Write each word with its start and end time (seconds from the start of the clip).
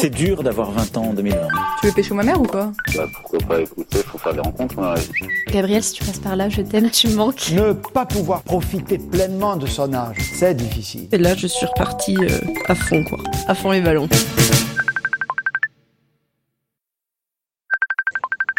C'est 0.00 0.10
dur 0.10 0.44
d'avoir 0.44 0.70
20 0.70 0.96
ans 0.96 1.04
en 1.06 1.12
2020. 1.12 1.48
Tu 1.80 1.86
veux 1.88 1.92
pêcher 1.92 2.14
ma 2.14 2.22
mère 2.22 2.40
ou 2.40 2.44
quoi 2.44 2.72
Bah 2.94 3.06
pourquoi 3.12 3.38
pas 3.48 3.60
écouter, 3.60 3.98
faut 3.98 4.16
faire 4.16 4.32
des 4.32 4.38
rencontres 4.40 4.76
dans 4.76 4.92
la 4.92 5.00
vie. 5.00 5.10
Gabriel, 5.48 5.82
si 5.82 5.94
tu 5.94 6.04
passes 6.04 6.20
par 6.20 6.36
là, 6.36 6.48
je 6.48 6.62
t'aime, 6.62 6.88
tu 6.88 7.08
me 7.08 7.16
manques. 7.16 7.50
Ne 7.50 7.72
pas 7.72 8.06
pouvoir 8.06 8.42
profiter 8.42 8.96
pleinement 8.98 9.56
de 9.56 9.66
son 9.66 9.92
âge, 9.92 10.18
c'est 10.34 10.54
difficile. 10.54 11.08
Et 11.10 11.18
là, 11.18 11.34
je 11.34 11.48
suis 11.48 11.66
repartie 11.66 12.16
euh, 12.16 12.28
à 12.68 12.76
fond, 12.76 13.02
quoi. 13.08 13.18
À 13.48 13.56
fond 13.56 13.72
les 13.72 13.80
ballons. 13.80 14.08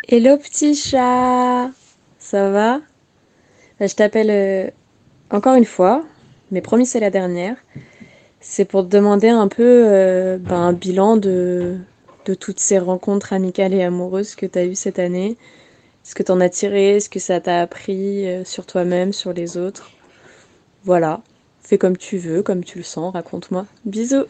Hello 0.09 0.37
petit 0.37 0.75
chat, 0.75 1.69
ça 2.17 2.49
va? 2.49 2.79
Bah, 3.79 3.87
Je 3.87 3.95
t'appelle 3.95 4.29
euh, 4.29 4.69
encore 5.31 5.55
une 5.55 5.65
fois, 5.65 6.03
mais 6.51 6.59
promis 6.59 6.85
c'est 6.85 6.99
la 6.99 7.11
dernière. 7.11 7.55
C'est 8.41 8.65
pour 8.65 8.83
te 8.83 8.89
demander 8.89 9.27
un 9.27 9.49
peu 9.49 9.83
euh, 9.87 10.37
bah, 10.37 10.55
un 10.55 10.71
bilan 10.71 11.17
de, 11.17 11.77
de 12.25 12.33
toutes 12.33 12.59
ces 12.59 12.79
rencontres 12.79 13.33
amicales 13.33 13.73
et 13.73 13.83
amoureuses 13.83 14.35
que 14.35 14.45
tu 14.45 14.57
as 14.57 14.65
eues 14.65 14.75
cette 14.75 14.99
année. 14.99 15.37
Ce 16.03 16.15
que 16.15 16.23
t'en 16.23 16.39
as 16.39 16.49
tiré, 16.49 16.99
ce 17.01 17.09
que 17.09 17.19
ça 17.19 17.41
t'a 17.41 17.59
appris 17.59 18.25
euh, 18.27 18.45
sur 18.45 18.65
toi-même, 18.65 19.11
sur 19.11 19.33
les 19.33 19.57
autres? 19.57 19.91
Voilà, 20.85 21.21
fais 21.61 21.77
comme 21.77 21.97
tu 21.97 22.17
veux, 22.17 22.41
comme 22.41 22.63
tu 22.63 22.77
le 22.77 22.85
sens, 22.85 23.11
raconte-moi. 23.13 23.65
Bisous 23.83 24.23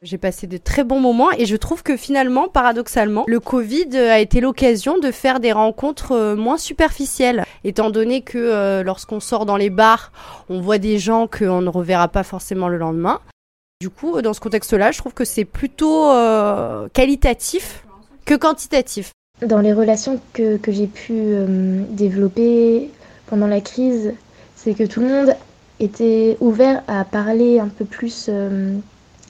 J'ai 0.00 0.16
passé 0.16 0.46
de 0.46 0.56
très 0.56 0.82
bons 0.82 0.98
moments 0.98 1.30
et 1.32 1.44
je 1.44 1.56
trouve 1.56 1.82
que 1.82 1.98
finalement, 1.98 2.48
paradoxalement, 2.48 3.24
le 3.28 3.40
Covid 3.40 3.90
euh, 3.92 4.10
a 4.10 4.20
été 4.20 4.40
l'occasion 4.40 4.98
de 4.98 5.10
faire 5.10 5.38
des 5.38 5.52
rencontres 5.52 6.34
moins 6.34 6.56
superficielles, 6.56 7.44
étant 7.62 7.90
donné 7.90 8.22
que 8.22 8.80
lorsqu'on 8.80 9.20
sort 9.20 9.44
dans 9.44 9.58
les 9.58 9.70
bars, 9.70 10.12
on 10.48 10.62
voit 10.62 10.78
des 10.78 10.98
gens 10.98 11.26
qu'on 11.26 11.60
ne 11.60 11.68
reverra 11.68 12.08
pas 12.08 12.22
forcément 12.22 12.68
le 12.68 12.78
lendemain. 12.78 13.20
Du 13.80 13.90
coup, 13.90 14.20
dans 14.22 14.32
ce 14.32 14.40
contexte-là, 14.40 14.92
je 14.92 14.98
trouve 14.98 15.14
que 15.14 15.24
c'est 15.24 15.44
plutôt 15.44 16.10
euh, 16.10 16.88
qualitatif 16.92 17.84
que 18.24 18.34
quantitatif. 18.34 19.10
Dans 19.42 19.60
les 19.60 19.72
relations 19.72 20.20
que, 20.32 20.58
j'ai 20.68 20.86
pu 20.86 21.12
euh, 21.12 21.82
développer 21.90 22.90
pendant 23.26 23.48
la 23.48 23.60
crise, 23.60 24.14
c'est 24.54 24.74
que 24.74 24.84
tout 24.84 25.00
le 25.00 25.08
monde 25.08 25.36
était 25.80 26.36
ouvert 26.40 26.82
à 26.86 27.04
parler 27.04 27.58
un 27.58 27.68
peu 27.68 27.84
plus 27.84 28.26
euh, 28.28 28.76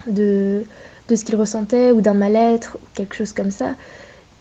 de, 0.07 0.65
de 1.09 1.17
ce 1.17 1.25
qu'il 1.25 1.37
ressentait 1.37 1.91
ou 1.91 2.03
d'un 2.03 2.15
mal-être 2.15 2.77
ou 2.77 2.87
quelque 2.95 3.17
chose 3.17 3.33
comme 3.33 3.51
ça. 3.51 3.75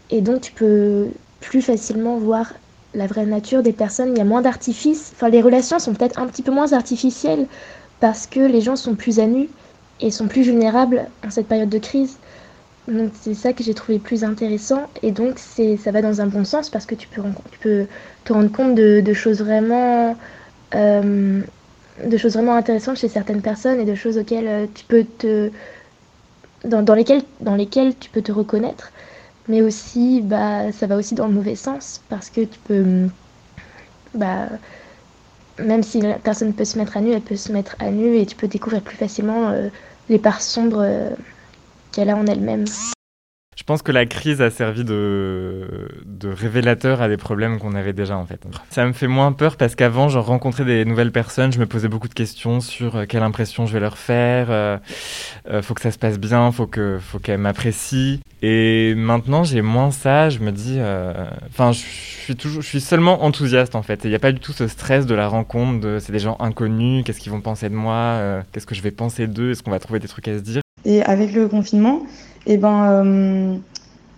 Et 0.09 0.21
donc 0.21 0.41
tu 0.41 0.51
peux 0.51 1.07
plus 1.39 1.61
facilement 1.61 2.17
voir 2.17 2.53
la 2.93 3.07
vraie 3.07 3.25
nature 3.25 3.63
des 3.63 3.73
personnes. 3.73 4.09
Il 4.11 4.17
y 4.17 4.21
a 4.21 4.25
moins 4.25 4.41
d'artifices. 4.41 5.13
Enfin, 5.15 5.29
les 5.29 5.41
relations 5.41 5.79
sont 5.79 5.93
peut-être 5.93 6.19
un 6.19 6.27
petit 6.27 6.43
peu 6.43 6.51
moins 6.51 6.73
artificielles 6.73 7.47
parce 7.99 8.27
que 8.27 8.41
les 8.41 8.61
gens 8.61 8.75
sont 8.75 8.95
plus 8.95 9.19
à 9.19 9.25
nu 9.25 9.47
et 10.03 10.11
sont 10.11 10.27
plus 10.27 10.43
vulnérables 10.43 11.07
en 11.25 11.29
cette 11.29 11.47
période 11.47 11.69
de 11.69 11.79
crise. 11.79 12.17
Donc 12.89 13.11
c'est 13.19 13.33
ça 13.33 13.53
que 13.53 13.63
j'ai 13.63 13.73
trouvé 13.73 13.97
plus 13.97 14.25
intéressant 14.25 14.89
et 15.01 15.11
donc 15.11 15.35
c'est 15.37 15.77
ça 15.77 15.91
va 15.91 16.01
dans 16.01 16.19
un 16.19 16.27
bon 16.27 16.43
sens 16.43 16.69
parce 16.69 16.85
que 16.85 16.95
tu 16.95 17.07
peux, 17.07 17.21
tu 17.51 17.59
peux 17.59 17.85
te 18.25 18.33
rendre 18.33 18.51
compte 18.51 18.75
de, 18.75 19.13
choses 19.13 19.39
vraiment 19.39 20.17
euh, 20.75 21.41
de 22.05 22.17
choses 22.17 22.33
vraiment 22.33 22.55
intéressantes 22.55 22.97
chez 22.97 23.07
certaines 23.07 23.41
personnes 23.41 23.79
et 23.79 23.85
de 23.85 23.95
choses 23.95 24.17
auxquelles 24.17 24.47
euh, 24.47 24.65
tu 24.73 24.83
peux 24.83 25.05
te 25.05 25.49
dans, 26.65 26.81
dans 26.81 26.93
lesquelles 26.93 27.21
dans 27.39 27.57
tu 27.57 28.09
peux 28.11 28.21
te 28.21 28.33
reconnaître 28.33 28.91
mais 29.47 29.61
aussi 29.61 30.21
bah 30.21 30.73
ça 30.73 30.85
va 30.85 30.97
aussi 30.97 31.15
dans 31.15 31.27
le 31.27 31.33
mauvais 31.33 31.55
sens 31.55 32.01
parce 32.09 32.29
que 32.29 32.41
tu 32.41 32.59
peux 32.65 33.07
bah 34.13 34.49
même 35.57 35.83
si 35.83 36.01
la 36.01 36.15
personne 36.15 36.53
peut 36.53 36.65
se 36.65 36.77
mettre 36.77 36.97
à 36.97 37.01
nu 37.01 37.11
elle 37.11 37.21
peut 37.21 37.37
se 37.37 37.53
mettre 37.53 37.77
à 37.79 37.91
nu 37.91 38.17
et 38.17 38.25
tu 38.25 38.35
peux 38.35 38.47
découvrir 38.47 38.81
plus 38.81 38.97
facilement 38.97 39.49
euh, 39.49 39.69
les 40.09 40.19
parts 40.19 40.41
sombres 40.41 40.83
euh, 40.83 41.09
qu'elle 41.91 42.09
a 42.09 42.15
en 42.15 42.25
elle-même. 42.27 42.65
Je 43.55 43.63
pense 43.63 43.81
que 43.81 43.91
la 43.91 44.05
crise 44.05 44.41
a 44.41 44.49
servi 44.49 44.83
de, 44.83 45.67
révélateur 46.23 47.01
à 47.01 47.09
des 47.09 47.17
problèmes 47.17 47.59
qu'on 47.59 47.75
avait 47.75 47.93
déjà 47.93 48.17
en 48.17 48.25
fait. 48.25 48.41
Ça 48.69 48.85
me 48.85 48.93
fait 48.93 49.07
moins 49.07 49.31
peur 49.31 49.57
parce 49.57 49.75
qu'avant, 49.75 50.09
je 50.09 50.17
rencontrais 50.17 50.65
des 50.65 50.85
nouvelles 50.85 51.11
personnes, 51.11 51.51
je 51.51 51.59
me 51.59 51.65
posais 51.65 51.87
beaucoup 51.87 52.07
de 52.07 52.13
questions 52.13 52.59
sur 52.59 52.95
euh, 52.95 53.05
quelle 53.07 53.23
impression 53.23 53.65
je 53.65 53.73
vais 53.73 53.79
leur 53.79 53.97
faire, 53.97 54.47
euh, 54.49 54.77
euh, 55.49 55.61
faut 55.61 55.73
que 55.73 55.81
ça 55.81 55.91
se 55.91 55.99
passe 55.99 56.19
bien, 56.19 56.51
faut 56.51 56.67
que 56.67 56.97
faut 56.99 57.19
qu'elles 57.19 57.39
m'apprécient. 57.39 58.19
Et 58.41 58.93
maintenant, 58.95 59.43
j'ai 59.43 59.61
moins 59.61 59.91
ça, 59.91 60.29
je 60.29 60.39
me 60.39 60.51
dis, 60.51 60.77
euh, 60.79 61.13
enfin, 61.49 61.71
je 61.71 61.79
suis 61.79 62.35
toujours, 62.35 62.61
je 62.61 62.67
suis 62.67 62.81
seulement 62.81 63.23
enthousiaste 63.23 63.75
en 63.75 63.83
fait. 63.83 64.01
Il 64.03 64.09
n'y 64.09 64.15
a 64.15 64.19
pas 64.19 64.31
du 64.31 64.39
tout 64.39 64.53
ce 64.53 64.67
stress 64.67 65.05
de 65.05 65.15
la 65.15 65.27
rencontre, 65.27 65.97
c'est 65.99 66.11
des 66.11 66.19
gens 66.19 66.37
inconnus, 66.39 67.03
qu'est-ce 67.05 67.19
qu'ils 67.19 67.31
vont 67.31 67.41
penser 67.41 67.69
de 67.69 67.75
moi, 67.75 68.43
qu'est-ce 68.51 68.65
que 68.65 68.75
je 68.75 68.81
vais 68.81 68.91
penser 68.91 69.27
d'eux, 69.27 69.51
est-ce 69.51 69.63
qu'on 69.63 69.71
va 69.71 69.79
trouver 69.79 69.99
des 69.99 70.07
trucs 70.07 70.27
à 70.27 70.37
se 70.37 70.43
dire? 70.43 70.61
Et 70.85 71.01
avec 71.03 71.33
le 71.33 71.47
confinement, 71.47 72.03
eh 72.45 72.57
ben, 72.57 73.05
euh, 73.05 73.57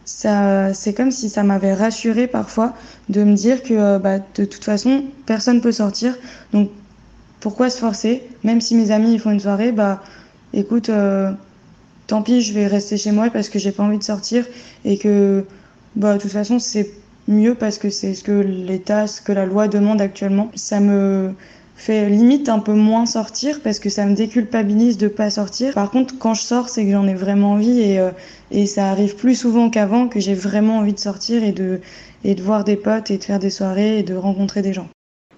ça, 0.06 0.74
c'est 0.74 0.94
comme 0.94 1.12
si 1.12 1.30
ça 1.30 1.44
m'avait 1.44 1.74
rassurée 1.74 2.28
parfois 2.28 2.74
de 3.10 3.24
me 3.24 3.36
dire 3.36 3.64
que 3.64 3.74
euh, 3.74 4.00
bah, 4.00 4.20
de 4.20 4.46
toute 4.46 4.64
façon, 4.64 5.06
personne 5.26 5.62
peut 5.62 5.72
sortir. 5.72 6.16
Donc, 6.54 6.70
pourquoi 7.40 7.70
se 7.70 7.80
forcer? 7.80 8.24
Même 8.44 8.62
si 8.62 8.76
mes 8.76 8.92
amis 8.92 9.14
ils 9.14 9.20
font 9.20 9.32
une 9.32 9.40
soirée, 9.40 9.72
bah, 9.72 10.04
écoute, 10.54 10.90
euh, 10.90 11.32
tant 12.08 12.22
pis, 12.22 12.42
je 12.42 12.54
vais 12.54 12.68
rester 12.68 12.98
chez 12.98 13.12
moi 13.12 13.30
parce 13.30 13.50
que 13.50 13.60
j'ai 13.60 13.72
pas 13.72 13.84
envie 13.84 13.98
de 14.00 14.04
sortir 14.04 14.46
et 14.86 14.98
que, 14.98 15.46
bah, 15.96 16.16
de 16.16 16.22
toute 16.22 16.32
façon, 16.32 16.60
c'est 16.60 16.92
mieux 17.28 17.56
parce 17.56 17.78
que 17.78 17.90
c'est 17.90 18.14
ce 18.14 18.24
que 18.24 18.32
l'État, 18.32 19.08
ce 19.08 19.22
que 19.22 19.32
la 19.32 19.46
loi 19.46 19.68
demande 19.68 20.02
actuellement. 20.02 20.52
Ça 20.56 20.80
me 20.80 21.34
fait 21.76 22.10
limite 22.10 22.50
un 22.50 22.60
peu 22.60 22.74
moins 22.74 23.06
sortir 23.06 23.60
parce 23.62 23.80
que 23.80 23.90
ça 23.90 24.06
me 24.06 24.16
déculpabilise 24.16 24.98
de 24.98 25.08
pas 25.08 25.30
sortir. 25.30 25.74
Par 25.74 25.92
contre, 25.92 26.18
quand 26.18 26.34
je 26.34 26.42
sors, 26.42 26.70
c'est 26.70 26.86
que 26.86 26.92
j'en 26.92 27.08
ai 27.08 27.14
vraiment 27.14 27.52
envie 27.54 27.82
et, 27.82 28.00
euh, 28.00 28.12
et 28.52 28.66
ça 28.66 28.90
arrive 28.90 29.16
plus 29.16 29.36
souvent 29.36 29.70
qu'avant 29.70 30.08
que 30.08 30.20
j'ai 30.20 30.34
vraiment 30.34 30.78
envie 30.78 30.94
de 30.94 31.00
sortir 31.00 31.44
et 31.44 31.52
de, 31.52 31.82
et 32.24 32.34
de 32.34 32.42
voir 32.42 32.64
des 32.64 32.78
potes 32.78 33.12
et 33.12 33.18
de 33.18 33.24
faire 33.24 33.40
des 33.40 33.50
soirées 33.50 34.00
et 34.00 34.04
de 34.04 34.16
rencontrer 34.16 34.62
des 34.62 34.74
gens. 34.74 34.88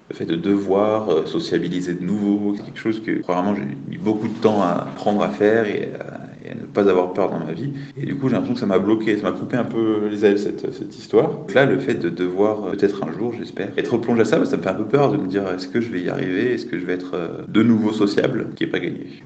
Le 0.09 0.15
fait 0.15 0.25
de 0.25 0.35
devoir 0.35 1.09
euh, 1.09 1.25
sociabiliser 1.25 1.93
de 1.93 2.03
nouveau, 2.03 2.55
c'est 2.55 2.63
quelque 2.63 2.79
chose 2.79 3.01
que 3.03 3.19
probablement 3.19 3.55
j'ai 3.55 3.91
mis 3.91 3.97
beaucoup 3.97 4.27
de 4.27 4.37
temps 4.39 4.61
à 4.61 4.87
apprendre 4.89 5.21
à 5.21 5.29
faire 5.29 5.67
et 5.67 5.91
à, 5.99 6.26
et 6.47 6.51
à 6.51 6.55
ne 6.55 6.61
pas 6.61 6.89
avoir 6.89 7.13
peur 7.13 7.29
dans 7.29 7.39
ma 7.39 7.51
vie. 7.51 7.73
Et 7.97 8.05
du 8.05 8.15
coup, 8.17 8.27
j'ai 8.29 8.33
l'impression 8.33 8.53
que 8.53 8.59
ça 8.59 8.65
m'a 8.65 8.79
bloqué, 8.79 9.17
ça 9.17 9.23
m'a 9.31 9.37
coupé 9.37 9.57
un 9.57 9.65
peu 9.65 10.07
les 10.07 10.25
ailes 10.25 10.39
cette, 10.39 10.73
cette 10.73 10.97
histoire. 10.97 11.29
Donc 11.31 11.53
là, 11.53 11.65
le 11.65 11.79
fait 11.79 11.95
de 11.95 12.09
devoir 12.09 12.63
euh, 12.65 12.71
peut-être 12.71 13.03
un 13.03 13.11
jour, 13.11 13.33
j'espère, 13.37 13.69
être 13.77 13.93
replongé 13.93 14.21
à 14.21 14.25
ça, 14.25 14.45
ça 14.45 14.57
me 14.57 14.61
fait 14.61 14.69
un 14.69 14.73
peu 14.75 14.85
peur 14.85 15.11
de 15.11 15.17
me 15.17 15.27
dire 15.27 15.47
est-ce 15.49 15.67
que 15.67 15.81
je 15.81 15.91
vais 15.91 16.01
y 16.01 16.09
arriver, 16.09 16.53
est-ce 16.53 16.65
que 16.65 16.79
je 16.79 16.85
vais 16.85 16.93
être 16.93 17.13
euh, 17.15 17.43
de 17.47 17.63
nouveau 17.63 17.91
sociable, 17.91 18.49
qui 18.55 18.63
est 18.63 18.67
pas 18.67 18.79
gagné? 18.79 19.23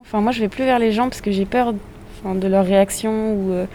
Enfin, 0.00 0.20
moi, 0.20 0.32
je 0.32 0.40
vais 0.40 0.48
plus 0.48 0.64
vers 0.64 0.78
les 0.78 0.92
gens 0.92 1.08
parce 1.08 1.20
que 1.20 1.30
j'ai 1.30 1.44
peur 1.46 1.74
de 2.24 2.48
leur 2.48 2.64
réaction 2.64 3.34
ou. 3.34 3.52
euh, 3.52 3.66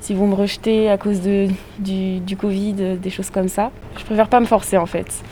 s'ils 0.00 0.16
vont 0.16 0.26
me 0.26 0.34
rejeter 0.34 0.90
à 0.90 0.98
cause 0.98 1.20
de, 1.20 1.48
du, 1.78 2.20
du 2.20 2.36
Covid, 2.36 2.98
des 2.98 3.10
choses 3.10 3.30
comme 3.30 3.48
ça. 3.48 3.70
Je 3.96 4.04
préfère 4.04 4.28
pas 4.28 4.40
me 4.40 4.46
forcer 4.46 4.76
en 4.76 4.86
fait. 4.86 5.24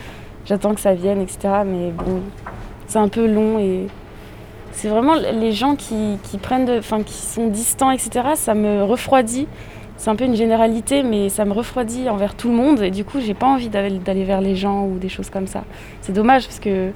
J'attends 0.45 0.75
que 0.75 0.81
ça 0.81 0.95
vienne, 0.95 1.21
etc. 1.21 1.39
Mais 1.67 1.91
bon, 1.93 2.23
c'est 2.87 2.99
un 2.99 3.09
peu 3.09 3.27
long 3.27 3.59
et. 3.59 3.93
C'est 4.73 4.89
vraiment 4.89 5.15
les 5.15 5.53
gens 5.53 5.77
qui, 5.77 6.19
prennent, 6.41 6.65
de- 6.65 6.81
qui 7.05 7.15
sont 7.15 7.49
distants, 7.49 7.91
etc. 7.91 8.31
Ça 8.35 8.55
me 8.55 8.83
refroidit. 8.83 9.47
C'est 9.97 10.09
un 10.09 10.17
peu 10.17 10.25
une 10.25 10.37
généralité, 10.37 11.03
mais 11.03 11.29
ça 11.29 11.45
me 11.45 11.53
refroidit 11.53 12.09
envers 12.09 12.35
tout 12.35 12.49
le 12.49 12.55
monde. 12.55 12.81
Et 12.81 12.91
du 12.91 13.05
coup, 13.05 13.21
j'ai 13.21 13.35
pas 13.35 13.47
envie 13.47 13.69
d'aller 13.69 14.25
vers 14.25 14.41
les 14.41 14.57
gens 14.57 14.87
ou 14.87 14.99
des 14.99 15.11
choses 15.11 15.29
comme 15.29 15.47
ça. 15.47 15.65
C'est 16.01 16.13
dommage 16.13 16.45
parce 16.47 16.59
que 16.61 16.93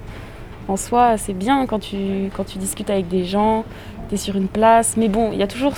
en 0.68 0.78
soi, 0.78 1.18
c'est 1.18 1.34
bien 1.34 1.66
quand 1.66 1.80
tu, 1.80 2.30
quand 2.34 2.44
tu 2.44 2.56
discutes 2.58 2.88
avec 2.88 3.08
des 3.08 3.26
gens, 3.26 3.64
tu 4.08 4.14
es 4.14 4.18
sur 4.18 4.36
une 4.36 4.48
place. 4.48 4.96
Mais 4.96 5.08
bon, 5.08 5.30
il 5.32 5.38
y 5.38 5.42
a 5.42 5.46
toujours 5.46 5.74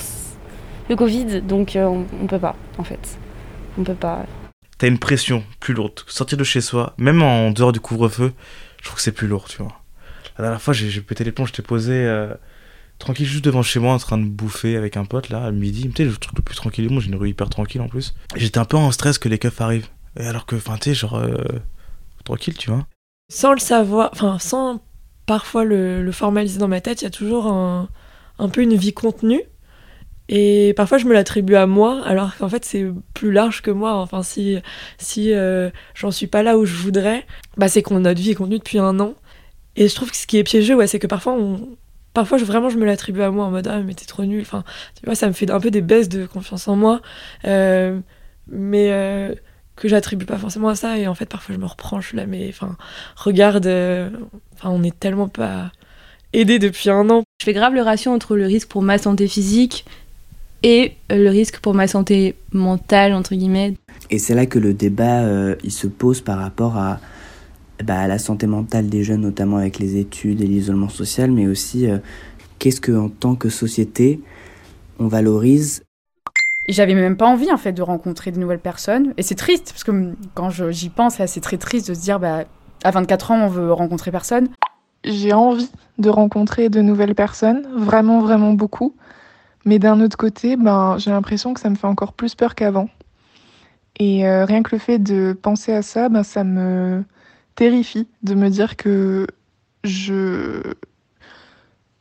le 0.88 0.94
Covid, 0.94 1.42
donc 1.42 1.74
euh, 1.74 1.86
on, 1.86 2.04
on 2.22 2.26
peut 2.26 2.38
pas, 2.38 2.54
en 2.78 2.84
fait. 2.84 3.18
On 3.76 3.82
peut 3.82 3.94
pas. 3.94 4.20
T'as 4.78 4.86
une 4.86 4.98
pression 4.98 5.42
plus 5.58 5.74
lourde. 5.74 6.00
Sortir 6.06 6.38
de 6.38 6.44
chez 6.44 6.60
soi, 6.60 6.92
même 6.98 7.22
en 7.22 7.50
dehors 7.50 7.72
du 7.72 7.80
couvre-feu, 7.80 8.32
je 8.80 8.84
trouve 8.84 8.96
que 8.96 9.02
c'est 9.02 9.10
plus 9.10 9.26
lourd, 9.26 9.46
tu 9.48 9.60
vois. 9.62 9.72
La 10.38 10.44
dernière 10.44 10.62
fois, 10.62 10.74
j'ai 10.74 11.00
pété 11.00 11.24
les 11.24 11.32
plombs, 11.32 11.46
j'étais 11.46 11.62
posé 11.62 11.92
euh, 11.94 12.34
tranquille 12.98 13.26
juste 13.26 13.44
devant 13.44 13.62
chez 13.62 13.80
moi 13.80 13.94
en 13.94 13.98
train 13.98 14.18
de 14.18 14.24
bouffer 14.24 14.76
avec 14.76 14.96
un 14.96 15.04
pote 15.04 15.28
là, 15.28 15.44
à 15.44 15.50
midi. 15.50 15.88
Tu 15.88 15.96
sais, 15.96 16.04
le 16.04 16.16
truc 16.16 16.36
le 16.36 16.42
plus 16.42 16.56
tranquille 16.56 16.90
monde, 16.90 17.00
j'ai 17.00 17.08
une 17.08 17.16
rue 17.16 17.30
hyper 17.30 17.48
tranquille 17.48 17.80
en 17.80 17.88
plus. 17.88 18.14
J'étais 18.34 18.58
un 18.58 18.64
peu 18.64 18.76
en 18.76 18.90
stress 18.92 19.18
que 19.18 19.28
les 19.28 19.38
keufs 19.38 19.60
arrivent. 19.60 19.88
Et 20.18 20.26
alors 20.26 20.46
que, 20.46 20.56
enfin, 20.56 20.76
tu 20.76 20.90
sais, 20.90 20.94
genre, 20.94 21.16
euh, 21.16 21.36
tranquille, 22.24 22.56
tu 22.56 22.70
vois. 22.70 22.86
Sans 23.28 23.52
le 23.52 23.58
savoir, 23.58 24.10
enfin, 24.12 24.38
sans 24.38 24.80
parfois 25.26 25.64
le, 25.64 26.10
formaliser 26.12 26.58
dans 26.58 26.68
ma 26.68 26.80
tête, 26.80 27.02
il 27.02 27.04
y 27.04 27.08
a 27.08 27.10
toujours 27.10 27.46
un, 27.46 27.88
peu 28.52 28.62
une 28.62 28.74
vie 28.74 28.92
contenue. 28.94 29.42
Et 30.28 30.74
parfois, 30.76 30.98
je 30.98 31.06
me 31.06 31.12
l'attribue 31.12 31.54
à 31.54 31.66
moi, 31.66 32.02
alors 32.04 32.36
qu'en 32.36 32.48
fait, 32.48 32.64
c'est 32.64 32.84
plus 33.14 33.30
large 33.30 33.62
que 33.62 33.70
moi. 33.70 33.94
Enfin, 33.94 34.22
si, 34.22 34.58
si 34.98 35.32
euh, 35.32 35.70
j'en 35.94 36.10
suis 36.10 36.26
pas 36.26 36.42
là 36.42 36.58
où 36.58 36.64
je 36.64 36.74
voudrais, 36.74 37.26
bah, 37.56 37.68
c'est 37.68 37.82
qu'on 37.82 38.00
notre 38.00 38.20
vie 38.20 38.34
contenue 38.34 38.58
depuis 38.58 38.78
un 38.78 38.98
an. 38.98 39.14
Et 39.76 39.88
je 39.88 39.94
trouve 39.94 40.10
que 40.10 40.16
ce 40.16 40.26
qui 40.26 40.38
est 40.38 40.44
piégeux, 40.44 40.74
ouais, 40.74 40.86
c'est 40.86 40.98
que 40.98 41.06
parfois, 41.06 41.34
on, 41.34 41.76
parfois, 42.14 42.38
je, 42.38 42.44
vraiment, 42.44 42.70
je 42.70 42.78
me 42.78 42.84
l'attribue 42.84 43.22
à 43.22 43.30
moi 43.30 43.44
en 43.44 43.50
mode, 43.50 43.68
ah, 43.68 43.80
mais 43.80 43.94
t'es 43.94 44.06
trop 44.06 44.24
nul. 44.24 44.40
Enfin, 44.40 44.64
tu 44.98 45.04
vois, 45.04 45.14
ça 45.14 45.26
me 45.28 45.32
fait 45.32 45.50
un 45.50 45.60
peu 45.60 45.70
des 45.70 45.82
baisses 45.82 46.08
de 46.08 46.26
confiance 46.26 46.66
en 46.68 46.76
moi. 46.76 47.02
Euh, 47.44 48.00
mais 48.48 48.90
euh, 48.90 49.34
que 49.76 49.88
j'attribue 49.88 50.24
pas 50.24 50.38
forcément 50.38 50.68
à 50.68 50.74
ça. 50.74 50.98
Et 50.98 51.06
en 51.06 51.14
fait, 51.14 51.26
parfois, 51.26 51.54
je 51.54 51.60
me 51.60 51.66
reprends, 51.66 52.00
je 52.00 52.08
suis 52.08 52.16
là, 52.16 52.26
mais 52.26 52.48
enfin, 52.48 52.76
regarde, 53.16 53.66
euh, 53.66 54.10
enfin, 54.54 54.70
on 54.70 54.82
est 54.82 54.98
tellement 54.98 55.28
pas 55.28 55.70
aidé 56.32 56.58
depuis 56.58 56.90
un 56.90 57.08
an. 57.10 57.24
Je 57.40 57.44
fais 57.44 57.52
grave 57.52 57.74
le 57.74 57.82
ratio 57.82 58.12
entre 58.12 58.36
le 58.36 58.46
risque 58.46 58.68
pour 58.68 58.82
ma 58.82 58.98
santé 58.98 59.28
physique 59.28 59.84
et 60.62 60.94
le 61.10 61.28
risque 61.28 61.60
pour 61.60 61.74
ma 61.74 61.86
santé 61.86 62.34
mentale, 62.52 63.12
entre 63.12 63.34
guillemets. 63.34 63.74
Et 64.10 64.18
c'est 64.18 64.34
là 64.34 64.46
que 64.46 64.58
le 64.58 64.72
débat, 64.74 65.20
euh, 65.22 65.56
il 65.62 65.72
se 65.72 65.86
pose 65.86 66.20
par 66.20 66.38
rapport 66.38 66.76
à, 66.76 66.98
bah, 67.84 68.00
à 68.00 68.06
la 68.06 68.18
santé 68.18 68.46
mentale 68.46 68.88
des 68.88 69.04
jeunes, 69.04 69.20
notamment 69.20 69.58
avec 69.58 69.78
les 69.78 69.96
études 69.96 70.40
et 70.40 70.46
l'isolement 70.46 70.88
social, 70.88 71.30
mais 71.30 71.46
aussi 71.46 71.88
euh, 71.88 71.98
qu'est-ce 72.58 72.80
que 72.80 72.92
en 72.92 73.08
tant 73.08 73.34
que 73.34 73.48
société, 73.48 74.20
on 74.98 75.08
valorise? 75.08 75.82
J'avais 76.68 76.94
même 76.94 77.16
pas 77.16 77.26
envie 77.26 77.52
en 77.52 77.58
fait 77.58 77.72
de 77.72 77.82
rencontrer 77.82 78.32
de 78.32 78.38
nouvelles 78.38 78.58
personnes. 78.58 79.14
Et 79.16 79.22
c'est 79.22 79.36
triste 79.36 79.70
parce 79.70 79.84
que 79.84 80.14
quand 80.34 80.50
j'y 80.50 80.88
pense 80.88 81.20
c'est 81.26 81.40
très 81.40 81.58
triste 81.58 81.88
de 81.88 81.94
se 81.94 82.00
dire 82.00 82.18
bah 82.18 82.44
à 82.82 82.90
24 82.90 83.30
ans 83.30 83.44
on 83.44 83.48
veut 83.48 83.72
rencontrer 83.72 84.10
personne. 84.10 84.48
J'ai 85.04 85.32
envie 85.32 85.70
de 85.98 86.10
rencontrer 86.10 86.68
de 86.68 86.80
nouvelles 86.80 87.14
personnes 87.14 87.66
vraiment 87.76 88.20
vraiment 88.20 88.52
beaucoup. 88.52 88.94
Mais 89.64 89.78
d'un 89.78 90.00
autre 90.00 90.16
côté 90.16 90.56
ben 90.56 90.98
j'ai 90.98 91.10
l'impression 91.10 91.54
que 91.54 91.60
ça 91.60 91.70
me 91.70 91.76
fait 91.76 91.86
encore 91.86 92.14
plus 92.14 92.34
peur 92.34 92.56
qu'avant. 92.56 92.88
Et 93.98 94.26
euh, 94.26 94.44
rien 94.44 94.62
que 94.62 94.74
le 94.74 94.80
fait 94.80 94.98
de 94.98 95.38
penser 95.40 95.72
à 95.72 95.82
ça 95.82 96.08
ben 96.08 96.24
ça 96.24 96.42
me 96.42 97.04
terrifie 97.56 98.06
de 98.22 98.34
me 98.34 98.48
dire 98.48 98.76
que 98.76 99.26
je 99.82 100.60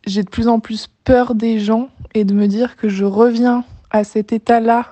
j'ai 0.06 0.22
de 0.22 0.30
plus 0.30 0.48
en 0.48 0.60
plus 0.60 0.88
peur 1.04 1.34
des 1.34 1.60
gens 1.60 1.90
et 2.14 2.26
de 2.26 2.34
me 2.34 2.48
dire 2.48 2.76
que 2.76 2.90
je 2.90 3.06
reviens 3.06 3.64
à 3.90 4.04
cet 4.04 4.32
état-là 4.34 4.86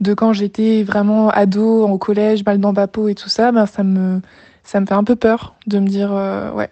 de 0.00 0.12
quand 0.12 0.32
j'étais 0.32 0.82
vraiment 0.82 1.30
ado, 1.30 1.86
au 1.86 1.98
collège, 1.98 2.44
mal 2.44 2.58
dans 2.58 2.72
ma 2.72 2.86
peau 2.86 3.08
et 3.08 3.14
tout 3.14 3.28
ça, 3.28 3.52
ben 3.52 3.66
ça 3.66 3.82
me, 3.82 4.20
fait 4.64 4.92
un 4.92 5.04
peu 5.04 5.16
peur 5.16 5.54
de 5.66 5.78
me 5.78 5.86
dire, 5.86 6.12
euh, 6.12 6.50
ouais. 6.52 6.70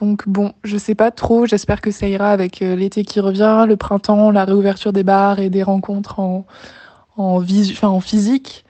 Donc 0.00 0.28
bon, 0.28 0.52
je 0.62 0.76
sais 0.76 0.94
pas 0.94 1.10
trop, 1.10 1.46
j'espère 1.46 1.80
que 1.80 1.90
ça 1.90 2.06
ira 2.06 2.30
avec 2.30 2.62
euh, 2.62 2.76
l'été 2.76 3.04
qui 3.04 3.18
revient, 3.20 3.64
le 3.66 3.76
printemps, 3.76 4.30
la 4.30 4.44
réouverture 4.44 4.92
des 4.92 5.02
bars 5.02 5.40
et 5.40 5.50
des 5.50 5.62
rencontres 5.62 6.20
en, 6.20 6.46
en 7.16 8.00
physique. 8.00 8.64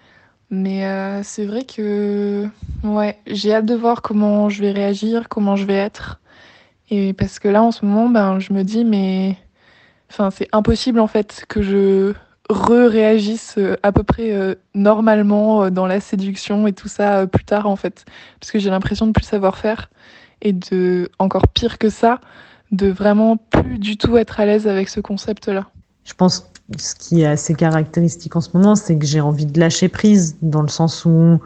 Mais 0.51 0.85
euh, 0.87 1.23
c'est 1.23 1.47
vrai 1.47 1.65
que 1.65 2.47
ouais, 2.83 3.19
j'ai 3.27 3.55
hâte 3.55 3.67
de 3.67 3.75
voir 3.75 4.03
comment 4.03 4.49
je 4.49 4.61
vais 4.63 4.73
réagir, 4.73 5.29
comment 5.29 5.57
je 5.57 5.65
vais 5.65 5.77
être. 5.77 6.21
Et 6.91 7.13
parce 7.13 7.39
que 7.39 7.49
là, 7.49 7.63
en 7.63 7.71
ce 7.71 7.85
moment, 7.85 8.09
ben, 8.09 8.41
je 8.41 8.53
me 8.53 8.65
dis, 8.65 8.85
mais 8.85 9.37
Enfin, 10.11 10.31
c'est 10.31 10.49
impossible 10.53 10.99
en 10.99 11.07
fait 11.07 11.45
que 11.49 11.63
je 11.63 12.15
re-réagisse 12.49 13.55
euh, 13.59 13.77
à 13.85 13.93
peu 13.93 14.03
près 14.03 14.33
euh, 14.33 14.57
normalement 14.75 15.71
dans 15.71 15.87
la 15.87 16.01
séduction 16.01 16.67
et 16.67 16.73
tout 16.73 16.89
ça 16.89 17.29
plus 17.29 17.45
tard 17.45 17.67
en 17.67 17.77
fait. 17.77 18.05
Parce 18.41 18.51
que 18.51 18.59
j'ai 18.59 18.71
l'impression 18.71 19.07
de 19.07 19.13
plus 19.13 19.25
savoir 19.25 19.57
faire 19.57 19.89
et 20.43 20.53
de, 20.53 21.11
encore 21.19 21.47
pire 21.47 21.79
que 21.79 21.91
ça, 21.91 22.21
de 22.73 22.89
vraiment 22.89 23.37
plus 23.37 23.79
du 23.79 23.97
tout 23.97 24.17
être 24.17 24.41
à 24.41 24.47
l'aise 24.47 24.67
avec 24.67 24.89
ce 24.89 25.01
concept-là. 25.01 25.67
Je 26.05 26.15
pense 26.15 26.51
ce 26.79 26.95
qui 26.95 27.23
est 27.23 27.27
assez 27.27 27.55
caractéristique 27.55 28.37
en 28.37 28.41
ce 28.41 28.57
moment, 28.57 28.75
c'est 28.77 28.97
que 28.99 29.07
j'ai 29.07 29.21
envie 29.21 29.47
de 29.47 29.59
lâcher 29.59 29.89
prise 29.89 30.37
dans 30.43 30.63
le 30.63 30.69
sens 30.69 31.05
où 31.05 31.41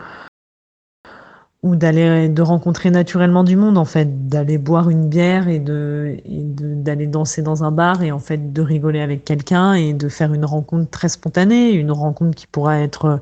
ou 1.65 1.76
d'aller 1.76 2.29
de 2.29 2.43
rencontrer 2.43 2.91
naturellement 2.91 3.43
du 3.43 3.56
monde 3.56 3.79
en 3.79 3.87
fait 3.87 4.29
d'aller 4.29 4.59
boire 4.59 4.91
une 4.91 5.09
bière 5.09 5.49
et 5.49 5.59
de 5.59 6.19
d'aller 6.26 7.06
danser 7.06 7.41
dans 7.41 7.65
un 7.65 7.71
bar 7.71 8.03
et 8.03 8.12
en 8.12 8.19
fait 8.19 8.53
de 8.53 8.61
rigoler 8.61 9.00
avec 9.00 9.25
quelqu'un 9.25 9.73
et 9.73 9.94
de 9.94 10.11
faire 10.11 10.35
une 10.35 10.44
rencontre 10.44 10.91
très 10.91 11.09
spontanée 11.09 11.73
une 11.73 11.91
rencontre 11.91 12.37
qui 12.37 12.47
pourra 12.47 12.81
être 12.81 13.19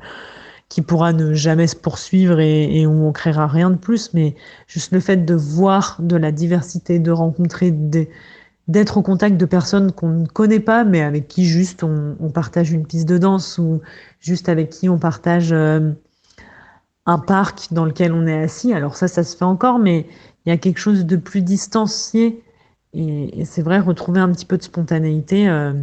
qui 0.67 0.81
pourra 0.81 1.13
ne 1.13 1.33
jamais 1.33 1.67
se 1.67 1.75
poursuivre 1.77 2.41
et, 2.41 2.81
et, 2.81 2.85
où 2.85 3.05
on 3.05 3.13
créera 3.13 3.47
rien 3.47 3.69
de 3.69 3.77
plus 3.77 4.13
mais 4.13 4.35
juste 4.67 4.91
le 4.91 4.99
fait 4.99 5.23
de 5.23 5.35
voir 5.35 5.95
de 5.99 6.17
la 6.17 6.33
diversité 6.33 6.99
de 6.99 7.11
rencontrer 7.11 7.71
des 7.71 8.09
d'être 8.67 8.97
au 8.97 9.01
contact 9.01 9.37
de 9.37 9.45
personnes 9.45 9.91
qu'on 9.91 10.09
ne 10.09 10.25
connaît 10.25 10.59
pas 10.59 10.83
mais 10.83 11.01
avec 11.01 11.27
qui 11.27 11.45
juste 11.45 11.83
on, 11.83 12.29
partage 12.33 12.71
une 12.71 12.85
piste 12.85 13.07
de 13.07 13.17
danse 13.17 13.57
ou 13.57 13.81
juste 14.19 14.47
avec 14.49 14.69
qui 14.69 14.89
on 14.89 14.97
partage 14.97 15.51
euh, 15.51 15.91
un 17.05 17.19
parc 17.19 17.73
dans 17.73 17.85
lequel 17.85 18.13
on 18.13 18.25
est 18.27 18.43
assis. 18.43 18.73
Alors 18.73 18.95
ça, 18.95 19.07
ça 19.07 19.23
se 19.23 19.35
fait 19.35 19.45
encore, 19.45 19.79
mais 19.79 20.07
il 20.45 20.49
y 20.49 20.51
a 20.51 20.57
quelque 20.57 20.79
chose 20.79 21.05
de 21.05 21.15
plus 21.15 21.41
distancié. 21.41 22.41
Et, 22.93 23.43
c'est 23.45 23.61
vrai, 23.61 23.79
retrouver 23.79 24.19
un 24.19 24.31
petit 24.31 24.45
peu 24.45 24.57
de 24.57 24.63
spontanéité, 24.63 25.49
euh, 25.49 25.73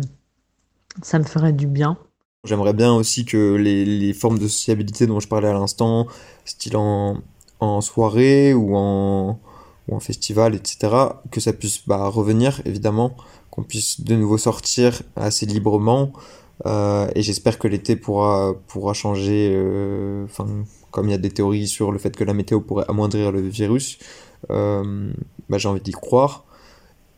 ça 1.03 1.19
me 1.19 1.25
ferait 1.25 1.53
du 1.53 1.67
bien. 1.67 1.99
J'aimerais 2.45 2.73
bien 2.73 2.93
aussi 2.93 3.25
que 3.25 3.55
les, 3.55 4.13
formes 4.15 4.39
de 4.39 4.49
sociabilité 4.49 5.07
dont 5.07 5.21
je 5.21 5.29
parlais 5.29 5.49
à 5.49 5.53
l'instant, 5.53 6.07
style 6.45 6.77
en, 6.77 7.21
soirée 7.83 8.55
ou 8.55 8.77
en, 8.77 9.39
festival, 9.99 10.55
etc., 10.55 10.95
que 11.33 11.41
ça 11.41 11.53
puisse 11.53 11.87
bah, 11.89 12.07
revenir, 12.07 12.63
évidemment, 12.65 13.17
qu'on 13.51 13.65
puisse 13.65 14.03
de 14.03 14.15
nouveau 14.15 14.39
sortir 14.39 15.03
assez 15.17 15.47
librement. 15.47 16.13
Euh, 16.67 17.09
et 17.15 17.23
j'espère 17.23 17.59
que 17.59 17.67
l'été 17.67 17.97
pourra, 17.97 18.55
pourra 18.69 18.93
changer, 18.93 19.51
euh, 19.53 20.25
enfin, 20.25 20.47
comme 20.91 21.09
il 21.09 21.13
y 21.13 21.15
a 21.15 21.19
des 21.19 21.31
théories 21.31 21.67
sur 21.67 21.91
le 21.91 21.99
fait 21.99 22.15
que 22.15 22.25
la 22.25 22.35
météo 22.35 22.61
pourrait 22.61 22.85
amoindrir 22.89 23.33
le 23.33 23.41
virus, 23.41 23.99
euh, 24.51 25.13
bah, 25.49 25.59
j'ai 25.59 25.69
envie 25.69 25.81
d'y 25.81 25.93
croire. 25.93 26.45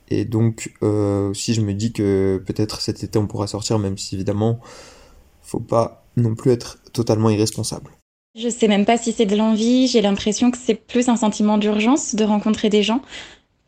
Et 0.08 0.24
donc, 0.24 0.72
aussi, 0.82 1.54
je 1.54 1.62
me 1.62 1.72
dis 1.72 1.92
que 1.92 2.42
peut-être 2.46 2.80
cet 2.80 3.02
été 3.02 3.18
on 3.18 3.26
pourra 3.26 3.46
sortir, 3.46 3.78
même 3.78 3.96
si 3.96 4.14
évidemment, 4.14 4.60
faut 5.40 5.60
pas 5.60 6.04
non 6.16 6.34
plus 6.34 6.50
être 6.50 6.78
totalement 6.92 7.30
irresponsable. 7.30 7.90
Je 8.34 8.48
sais 8.48 8.66
même 8.66 8.86
pas 8.86 8.96
si 8.96 9.12
c'est 9.12 9.26
de 9.26 9.36
l'envie, 9.36 9.88
j'ai 9.88 10.00
l'impression 10.00 10.50
que 10.50 10.56
c'est 10.56 10.74
plus 10.74 11.08
un 11.08 11.16
sentiment 11.16 11.58
d'urgence 11.58 12.14
de 12.14 12.24
rencontrer 12.24 12.70
des 12.70 12.82
gens, 12.82 13.02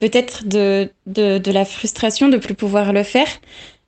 peut-être 0.00 0.46
de, 0.46 0.90
de, 1.06 1.36
de, 1.36 1.52
la 1.52 1.66
frustration 1.66 2.30
de 2.30 2.38
plus 2.38 2.54
pouvoir 2.54 2.94
le 2.94 3.02
faire, 3.02 3.28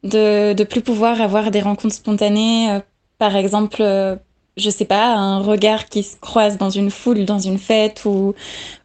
de, 0.03 0.53
de 0.53 0.65
plus 0.65 0.83
pouvoir 0.83 1.23
avoir 1.23 1.51
des 1.51 1.63
rencontres 1.63 1.95
spontanées, 1.95 2.71
euh, 2.71 2.81
par 3.19 3.37
exemple 3.37 3.79
euh, 3.81 4.17
je 4.59 4.71
sais 4.71 4.85
pas, 4.85 5.15
un 5.15 5.39
regard 5.39 5.87
qui 5.87 6.03
se 6.03 6.17
croise 6.17 6.59
dans 6.59 6.71
une 6.71 6.91
foule, 6.91 7.25
dans 7.25 7.39
une 7.39 7.59
fête, 7.59 8.05
ou, 8.05 8.35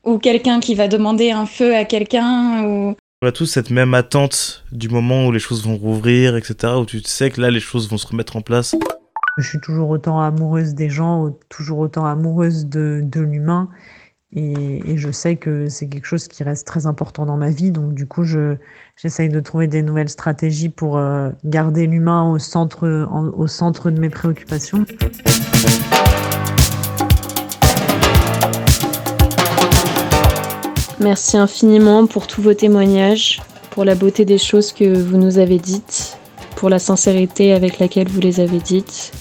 ou 0.03 0.17
quelqu'un 0.17 0.59
qui 0.59 0.75
va 0.75 0.87
demander 0.87 1.31
un 1.31 1.45
feu 1.45 1.75
à 1.75 1.85
quelqu'un, 1.85 2.63
ou... 2.65 2.95
On 3.21 3.27
a 3.27 3.31
tous 3.31 3.45
cette 3.45 3.69
même 3.69 3.93
attente 3.93 4.63
du 4.71 4.89
moment 4.89 5.27
où 5.27 5.31
les 5.31 5.39
choses 5.39 5.63
vont 5.63 5.77
rouvrir, 5.77 6.35
etc., 6.35 6.73
où 6.77 6.85
tu 6.85 7.01
sais 7.03 7.29
que 7.29 7.39
là, 7.39 7.51
les 7.51 7.59
choses 7.59 7.87
vont 7.89 7.97
se 7.97 8.07
remettre 8.07 8.35
en 8.35 8.41
place. 8.41 8.75
Je 9.37 9.47
suis 9.47 9.61
toujours 9.61 9.89
autant 9.89 10.19
amoureuse 10.19 10.73
des 10.73 10.89
gens, 10.89 11.33
toujours 11.47 11.79
autant 11.79 12.05
amoureuse 12.05 12.65
de, 12.65 13.01
l'humain. 13.15 13.69
Et, 14.33 14.97
je 14.97 15.09
sais 15.09 15.37
que 15.37 15.69
c'est 15.69 15.87
quelque 15.87 16.05
chose 16.05 16.27
qui 16.27 16.43
reste 16.43 16.67
très 16.67 16.85
important 16.85 17.25
dans 17.25 17.37
ma 17.37 17.49
vie. 17.49 17.71
Donc 17.71 17.93
du 17.93 18.07
coup, 18.07 18.23
je, 18.23 18.57
j'essaye 18.97 19.29
de 19.29 19.39
trouver 19.39 19.67
des 19.67 19.83
nouvelles 19.83 20.09
stratégies 20.09 20.69
pour 20.69 20.97
euh, 20.97 21.29
garder 21.45 21.87
l'humain 21.87 22.29
au 22.29 22.39
centre, 22.39 23.07
en, 23.09 23.27
au 23.27 23.47
centre 23.47 23.89
de 23.89 23.99
mes 23.99 24.09
préoccupations. 24.09 24.85
Merci 30.99 31.37
infiniment 31.37 32.05
pour 32.05 32.27
tous 32.27 32.41
vos 32.41 32.53
témoignages, 32.53 33.41
pour 33.71 33.85
la 33.85 33.95
beauté 33.95 34.23
des 34.23 34.37
choses 34.37 34.71
que 34.71 35.01
vous 35.01 35.17
nous 35.17 35.39
avez 35.39 35.57
dites, 35.57 36.17
pour 36.57 36.69
la 36.69 36.77
sincérité 36.77 37.53
avec 37.53 37.79
laquelle 37.79 38.07
vous 38.07 38.19
les 38.19 38.39
avez 38.39 38.59
dites, 38.59 39.11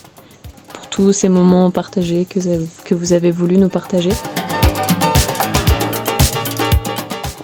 tous 1.00 1.14
ces 1.14 1.30
moments 1.30 1.70
partagés 1.70 2.26
que, 2.26 2.94
vous 2.94 3.12
avez 3.14 3.30
voulu 3.30 3.56
nous 3.56 3.70
partager. 3.70 4.10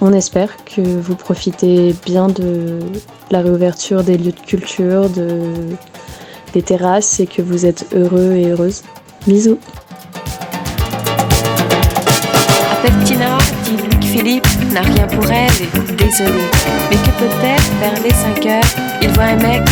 On 0.03 0.13
espère 0.13 0.51
que 0.67 0.83
vous 0.83 1.15
profitez 1.15 1.95
bien 2.05 2.29
de 2.29 2.81
la 3.31 3.41
réouverture 3.41 4.05
des 4.05 4.19
lieux 4.19 4.33
de 4.33 4.47
culture, 4.47 5.09
de, 5.09 5.41
des 6.53 6.61
terrasses 6.61 7.19
et 7.19 7.27
que 7.27 7.41
vous 7.41 7.65
êtes 7.65 7.87
heureux 7.95 8.33
et 8.33 8.51
heureuses. 8.51 8.83
Bisous. 9.27 9.59
Appelle 12.73 13.05
Tina, 13.05 13.39
dit 13.65 13.79
Luc 13.83 14.05
Philippe 14.05 14.47
n'a 14.71 14.83
rien 14.83 15.07
pour 15.07 15.31
elle 15.31 15.51
et 15.63 15.95
désolé. 15.95 16.45
Mais 16.91 16.97
que 16.97 17.11
peut-être 17.19 17.71
vers 17.81 18.03
les 18.03 18.11
5 18.11 18.47
heures, 18.47 19.01
il 19.01 19.09
voit 19.13 19.25
un 19.25 19.37
mec 19.37 19.63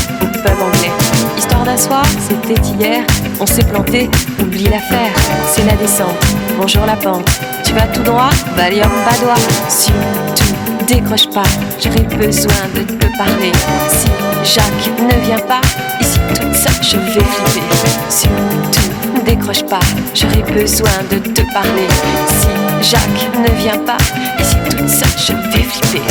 pub 0.44 0.60
anglais. 0.60 0.92
Histoire 1.38 1.64
d'asseoir, 1.64 2.04
c'était 2.28 2.60
hier, 2.78 3.02
on 3.40 3.46
s'est 3.46 3.64
planté, 3.64 4.10
oublie 4.40 4.64
l'affaire, 4.64 5.12
c'est 5.50 5.64
la 5.64 5.74
descente. 5.76 6.22
Bonjour 6.60 6.84
la 6.84 6.96
pente, 6.96 7.28
tu 7.64 7.72
vas 7.72 7.86
tout 7.86 8.02
droit, 8.02 8.28
Valium 8.54 8.90
badois. 9.06 9.40
Surtout, 9.68 10.54
décroche 10.86 11.28
pas, 11.30 11.48
j'aurais 11.82 12.06
besoin 12.16 12.62
de 12.74 12.82
te 12.82 13.06
parler. 13.16 13.52
Si 13.88 14.54
Jacques 14.54 14.90
ne 15.00 15.24
vient 15.24 15.44
pas, 15.48 15.62
ici 16.00 16.20
toute 16.34 16.54
seule, 16.54 16.82
je 16.82 16.96
vais 16.98 17.24
flipper. 17.24 17.64
Surtout, 18.10 19.24
décroche 19.24 19.64
pas, 19.64 19.80
j'aurais 20.14 20.44
besoin 20.52 20.98
de 21.10 21.18
te 21.20 21.40
parler. 21.54 21.88
Si 22.28 22.90
Jacques 22.90 23.30
ne 23.38 23.50
vient 23.62 23.78
pas, 23.78 23.96
ici 24.38 24.56
toute 24.68 24.88
seule, 24.88 25.18
je 25.26 25.32
vais 25.56 25.64
flipper. 25.64 26.02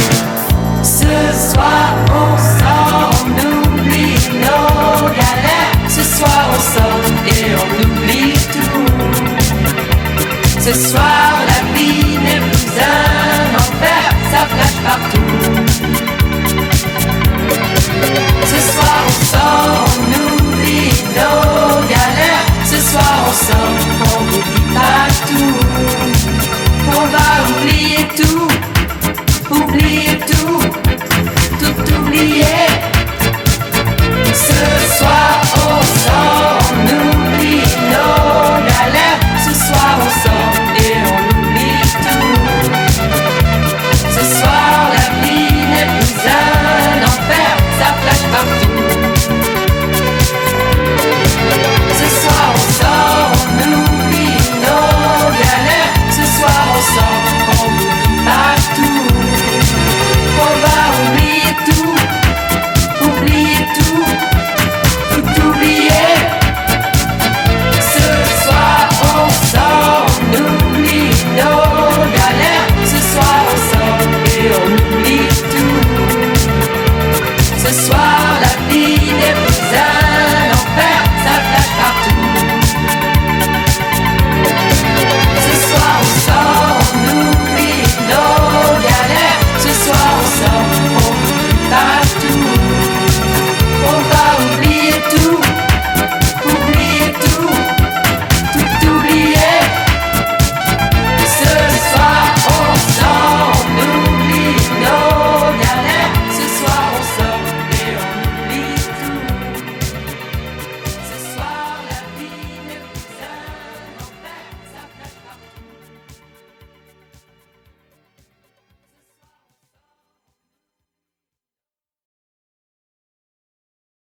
Ce 0.82 1.54
soir, 1.54 1.94
on 2.10 2.38
sort, 2.38 2.83
Ce 6.14 6.20
soir, 6.20 6.46
on 6.54 6.60
sort 6.60 7.06
et 7.26 7.44
on 7.56 7.68
oublie 7.82 8.34
tout. 8.54 8.86
Ce 10.60 10.74
soir, 10.90 11.32
la 11.48 11.60
vie 11.74 12.20
n'est 12.20 12.44
plus 12.52 12.70
un 12.80 13.03